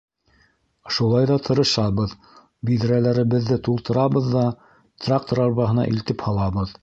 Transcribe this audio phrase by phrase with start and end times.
[0.95, 2.15] Шулай ҙа тырышабыҙ,
[2.69, 4.45] биҙрәләребеҙҙе тултырабыҙ ҙа,
[5.05, 6.77] трактор арбаһына илтеп һалабыҙ.